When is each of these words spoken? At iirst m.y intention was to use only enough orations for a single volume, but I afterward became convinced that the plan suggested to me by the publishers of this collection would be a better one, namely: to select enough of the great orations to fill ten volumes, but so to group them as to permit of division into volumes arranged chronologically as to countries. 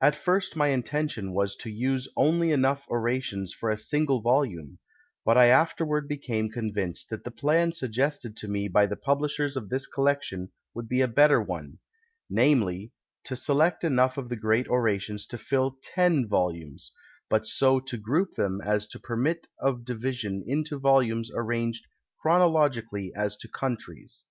At 0.00 0.14
iirst 0.16 0.56
m.y 0.56 0.66
intention 0.70 1.32
was 1.32 1.54
to 1.54 1.70
use 1.70 2.08
only 2.16 2.50
enough 2.50 2.84
orations 2.88 3.54
for 3.54 3.70
a 3.70 3.76
single 3.78 4.20
volume, 4.20 4.80
but 5.24 5.38
I 5.38 5.46
afterward 5.46 6.08
became 6.08 6.48
convinced 6.50 7.08
that 7.10 7.22
the 7.22 7.30
plan 7.30 7.70
suggested 7.70 8.36
to 8.38 8.48
me 8.48 8.66
by 8.66 8.86
the 8.88 8.96
publishers 8.96 9.56
of 9.56 9.68
this 9.68 9.86
collection 9.86 10.50
would 10.74 10.88
be 10.88 11.02
a 11.02 11.06
better 11.06 11.40
one, 11.40 11.78
namely: 12.28 12.90
to 13.22 13.36
select 13.36 13.84
enough 13.84 14.18
of 14.18 14.28
the 14.28 14.34
great 14.34 14.66
orations 14.66 15.24
to 15.26 15.38
fill 15.38 15.78
ten 15.80 16.26
volumes, 16.26 16.90
but 17.28 17.46
so 17.46 17.78
to 17.78 17.96
group 17.96 18.34
them 18.34 18.60
as 18.62 18.88
to 18.88 18.98
permit 18.98 19.46
of 19.60 19.84
division 19.84 20.42
into 20.48 20.80
volumes 20.80 21.30
arranged 21.32 21.86
chronologically 22.20 23.12
as 23.14 23.36
to 23.36 23.46
countries. 23.46 24.24